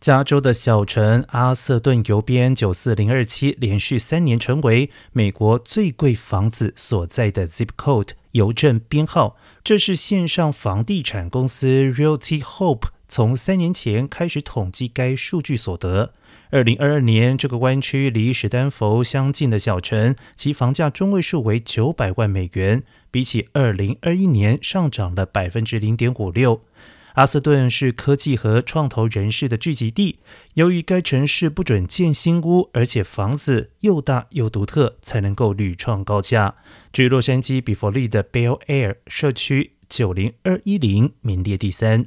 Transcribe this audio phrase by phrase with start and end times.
[0.00, 9.36] 加州的小城阿瑟顿邮编九四零二七连续三年成为美国最贵房子所在的 zip code 邮政编号。
[9.62, 16.14] 这是线上房地产公司 Realty Hope 从三年前开始统计该数据所得。
[16.48, 26.62] 二零二二年，这个湾区离史丹佛相近的小城，其房价中位数为九百万美元，比起二零二一年上涨了百分之零点五六。
[27.14, 30.20] 阿斯顿是科技和创投人士的聚集地。
[30.54, 36.56] 由于该城市不准建新屋，而且房子又大又独特，才能够屡创高价。
[36.92, 42.06] 据洛杉矶比佛利的 Bell Air 社区九零二一零名列第三。